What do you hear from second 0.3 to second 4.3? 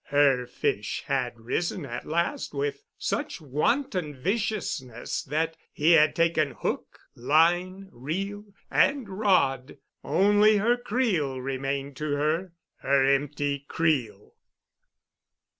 fish had risen at last with such wanton